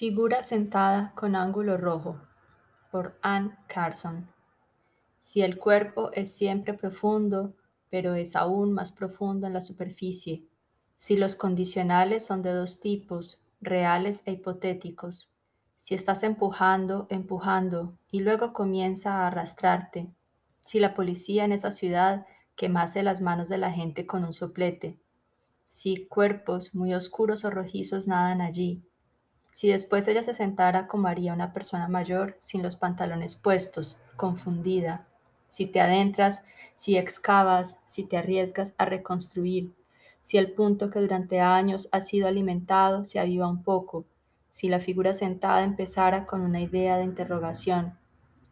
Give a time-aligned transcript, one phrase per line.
[0.00, 2.18] Figura sentada con ángulo rojo
[2.90, 4.26] por Anne Carson.
[5.20, 7.52] Si el cuerpo es siempre profundo,
[7.90, 10.46] pero es aún más profundo en la superficie,
[10.96, 15.36] si los condicionales son de dos tipos, reales e hipotéticos,
[15.76, 20.10] si estás empujando, empujando y luego comienza a arrastrarte,
[20.62, 22.24] si la policía en esa ciudad
[22.56, 24.98] quemase las manos de la gente con un soplete,
[25.66, 28.82] si cuerpos muy oscuros o rojizos nadan allí,
[29.52, 35.06] si después ella se sentara como haría una persona mayor, sin los pantalones puestos, confundida,
[35.48, 39.74] si te adentras, si excavas, si te arriesgas a reconstruir,
[40.22, 44.04] si el punto que durante años ha sido alimentado se aviva un poco,
[44.50, 47.98] si la figura sentada empezara con una idea de interrogación,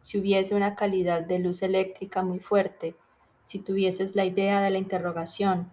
[0.01, 2.95] si hubiese una calidad de luz eléctrica muy fuerte,
[3.43, 5.71] si tuvieses la idea de la interrogación,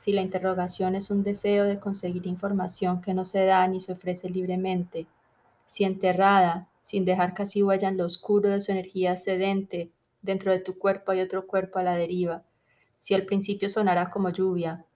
[0.00, 3.92] si la interrogación es un deseo de conseguir información que no se da ni se
[3.92, 5.06] ofrece libremente,
[5.66, 9.90] si enterrada, sin dejar casi huella en lo oscuro de su energía sedente,
[10.22, 12.42] dentro de tu cuerpo hay otro cuerpo a la deriva,
[12.96, 14.86] si al principio sonará como lluvia,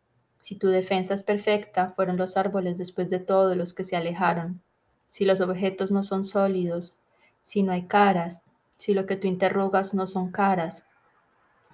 [0.41, 4.62] si tu defensa es perfecta, fueron los árboles después de todo los que se alejaron,
[5.10, 6.97] si los objetos no son sólidos,
[7.42, 8.41] si no hay caras,
[8.78, 10.86] si lo que tú interrogas no son caras,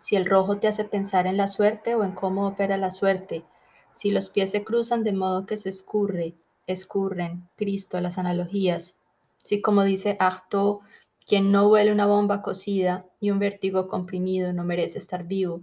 [0.00, 3.44] si el rojo te hace pensar en la suerte o en cómo opera la suerte,
[3.92, 6.34] si los pies se cruzan de modo que se escurre,
[6.66, 8.96] escurren, Cristo, las analogías,
[9.42, 10.80] si como dice Artaud,
[11.24, 15.62] quien no huele una bomba cocida y un vértigo comprimido no merece estar vivo,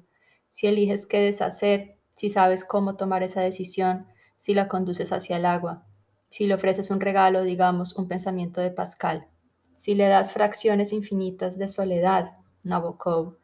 [0.49, 4.07] si eliges qué deshacer, si sabes cómo tomar esa decisión,
[4.37, 5.85] si la conduces hacia el agua,
[6.29, 9.27] si le ofreces un regalo, digamos, un pensamiento de Pascal,
[9.75, 13.37] si le das fracciones infinitas de soledad, Nabokov,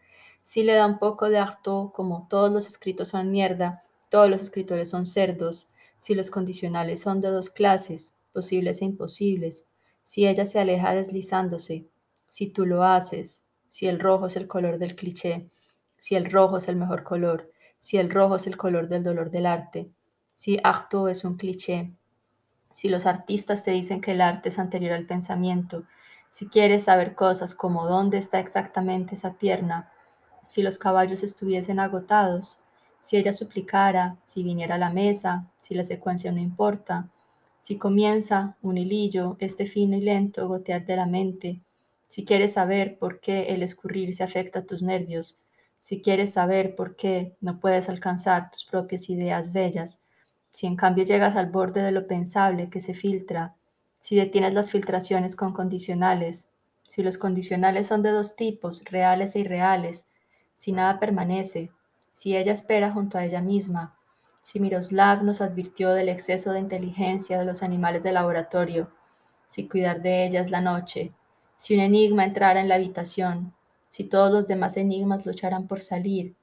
[0.44, 4.44] si le da un poco de harto, como todos los escritos son mierda, todos los
[4.44, 9.66] escritores son cerdos, si los condicionales son de dos clases, posibles e imposibles,
[10.04, 11.88] si ella se aleja deslizándose,
[12.28, 15.50] si tú lo haces, si el rojo es el color del cliché,
[15.98, 19.32] si el rojo es el mejor color, si el rojo es el color del dolor
[19.32, 19.90] del arte,
[20.36, 21.94] si Artaud es un cliché,
[22.74, 25.86] si los artistas te dicen que el arte es anterior al pensamiento,
[26.30, 29.93] si quieres saber cosas como dónde está exactamente esa pierna,
[30.54, 32.60] si los caballos estuviesen agotados,
[33.02, 37.10] si ella suplicara, si viniera a la mesa, si la secuencia no importa,
[37.60, 41.60] si comienza un hilillo, este fino y lento gotear de la mente,
[42.08, 45.40] si quieres saber por qué el escurrirse afecta a tus nervios,
[45.80, 50.02] si quieres saber por qué no puedes alcanzar tus propias ideas bellas,
[50.52, 53.56] si en cambio llegas al borde de lo pensable que se filtra,
[54.00, 56.50] si detienes las filtraciones con condicionales,
[56.88, 60.06] si los condicionales son de dos tipos, reales e irreales,
[60.56, 61.72] si nada permanece,
[62.12, 63.98] si ella espera junto a ella misma,
[64.42, 68.92] si Miroslav nos advirtió del exceso de inteligencia de los animales de laboratorio,
[69.48, 71.14] si cuidar de ella la noche,
[71.56, 73.54] si un enigma entrara en la habitación,
[73.90, 76.36] si todos los demás enigmas lucharan por salir,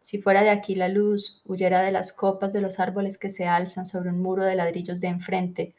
[0.00, 3.46] si fuera de aquí la luz, huyera de las copas de los árboles que se
[3.46, 5.74] alzan sobre un muro de ladrillos de enfrente,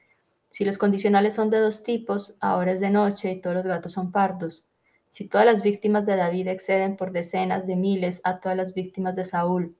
[0.49, 3.91] si los condicionales son de dos tipos, ahora es de noche y todos los gatos
[3.91, 4.66] son pardos,
[5.09, 9.15] si todas las víctimas de David exceden por decenas de miles a todas las víctimas
[9.15, 9.75] de Saúl,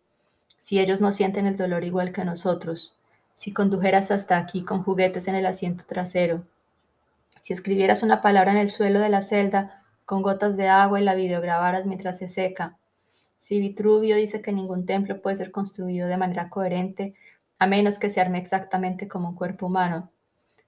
[0.58, 2.98] si ellos no sienten el dolor igual que nosotros,
[3.36, 6.44] si condujeras hasta aquí con juguetes en el asiento trasero,
[7.42, 11.04] si escribieras una palabra en el suelo de la celda con gotas de agua y
[11.04, 12.78] la videograbaras mientras se seca,
[13.38, 17.14] si Vitruvio dice que ningún templo puede ser construido de manera coherente
[17.60, 20.10] a menos que se arme exactamente como un cuerpo humano,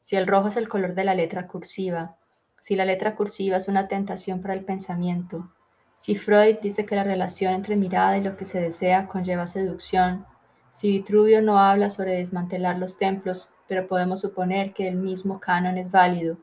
[0.02, 2.18] si el rojo es el color de la letra cursiva,
[2.60, 5.50] si la letra cursiva es una tentación para el pensamiento,
[5.96, 10.26] si Freud dice que la relación entre mirada y lo que se desea conlleva seducción,
[10.72, 15.78] si Vitruvio no habla sobre desmantelar los templos, pero podemos suponer que el mismo canon
[15.78, 16.38] es válido,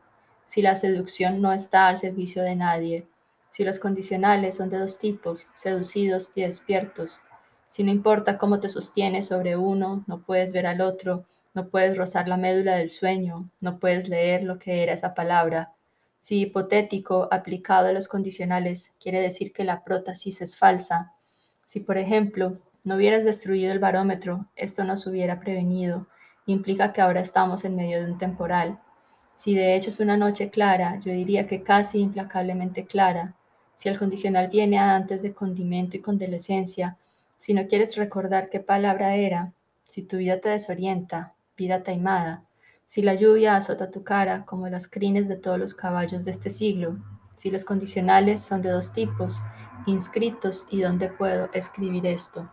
[0.44, 3.06] si la seducción no está al servicio de nadie,
[3.48, 7.22] si los condicionales son de dos tipos, seducidos y despiertos,
[7.68, 11.24] si no importa cómo te sostienes sobre uno, no puedes ver al otro,
[11.54, 15.72] no puedes rozar la médula del sueño, no puedes leer lo que era esa palabra,
[16.18, 21.12] si hipotético aplicado a los condicionales quiere decir que la prótesis es falsa.
[21.64, 26.06] Si, por ejemplo, no hubieras destruido el barómetro, esto nos hubiera prevenido.
[26.46, 28.78] Implica que ahora estamos en medio de un temporal.
[29.34, 33.34] Si de hecho es una noche clara, yo diría que casi implacablemente clara.
[33.74, 36.96] Si el condicional viene antes de condimento y condolescencia,
[37.36, 39.52] si no quieres recordar qué palabra era,
[39.84, 42.45] si tu vida te desorienta, vida taimada,
[42.86, 46.50] si la lluvia azota tu cara como las crines de todos los caballos de este
[46.50, 46.96] siglo,
[47.34, 49.42] si los condicionales son de dos tipos,
[49.86, 52.48] inscritos y dónde puedo escribir esto.